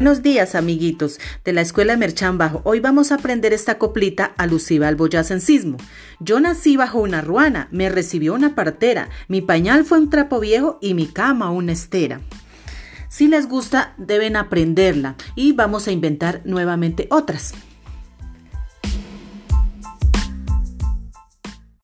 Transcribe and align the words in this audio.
Buenos 0.00 0.22
días, 0.22 0.54
amiguitos 0.54 1.20
de 1.44 1.52
la 1.52 1.60
Escuela 1.60 1.94
Merchán 1.94 2.38
Bajo. 2.38 2.62
Hoy 2.64 2.80
vamos 2.80 3.12
a 3.12 3.16
aprender 3.16 3.52
esta 3.52 3.76
coplita 3.76 4.32
alusiva 4.38 4.88
al 4.88 4.96
boyacencismo. 4.96 5.76
Yo 6.20 6.40
nací 6.40 6.74
bajo 6.78 7.00
una 7.00 7.20
ruana, 7.20 7.68
me 7.70 7.90
recibió 7.90 8.32
una 8.32 8.54
partera, 8.54 9.10
mi 9.28 9.42
pañal 9.42 9.84
fue 9.84 9.98
un 9.98 10.08
trapo 10.08 10.40
viejo 10.40 10.78
y 10.80 10.94
mi 10.94 11.06
cama 11.06 11.50
una 11.50 11.72
estera. 11.72 12.22
Si 13.10 13.28
les 13.28 13.46
gusta, 13.46 13.92
deben 13.98 14.36
aprenderla 14.36 15.16
y 15.34 15.52
vamos 15.52 15.86
a 15.86 15.92
inventar 15.92 16.40
nuevamente 16.46 17.06
otras. 17.10 17.52